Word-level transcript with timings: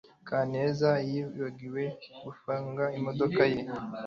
kaneza 0.29 0.89
yibagiwe 1.09 1.83
gufunga 2.23 2.83
imodoka 2.97 3.41
ye 3.53 3.61